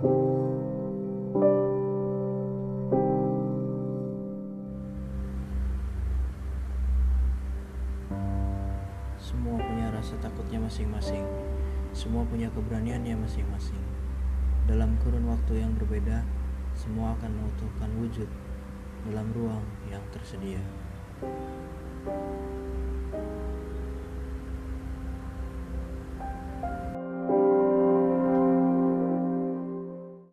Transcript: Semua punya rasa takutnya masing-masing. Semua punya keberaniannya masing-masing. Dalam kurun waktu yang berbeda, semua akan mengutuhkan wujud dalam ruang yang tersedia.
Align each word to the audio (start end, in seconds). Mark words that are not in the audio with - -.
Semua 0.00 0.16
punya 9.60 9.92
rasa 9.92 10.16
takutnya 10.24 10.56
masing-masing. 10.64 11.20
Semua 11.92 12.24
punya 12.24 12.48
keberaniannya 12.48 13.12
masing-masing. 13.12 13.84
Dalam 14.64 14.96
kurun 15.04 15.28
waktu 15.28 15.60
yang 15.60 15.76
berbeda, 15.76 16.24
semua 16.72 17.12
akan 17.20 17.36
mengutuhkan 17.36 17.92
wujud 18.00 18.28
dalam 19.04 19.28
ruang 19.36 19.68
yang 19.92 20.00
tersedia. 20.16 20.64